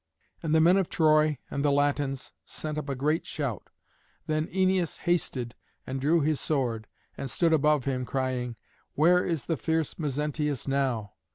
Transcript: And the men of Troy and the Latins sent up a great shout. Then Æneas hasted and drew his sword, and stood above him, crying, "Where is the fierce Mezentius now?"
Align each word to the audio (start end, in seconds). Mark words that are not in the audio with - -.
And 0.41 0.55
the 0.55 0.59
men 0.61 0.77
of 0.77 0.89
Troy 0.89 1.37
and 1.51 1.63
the 1.63 1.71
Latins 1.71 2.31
sent 2.43 2.79
up 2.79 2.89
a 2.89 2.95
great 2.95 3.23
shout. 3.23 3.69
Then 4.25 4.47
Æneas 4.47 4.97
hasted 4.97 5.53
and 5.85 6.01
drew 6.01 6.21
his 6.21 6.39
sword, 6.39 6.87
and 7.17 7.29
stood 7.29 7.53
above 7.53 7.85
him, 7.85 8.03
crying, 8.03 8.55
"Where 8.95 9.23
is 9.23 9.45
the 9.45 9.57
fierce 9.57 9.99
Mezentius 9.99 10.67
now?" 10.67 11.13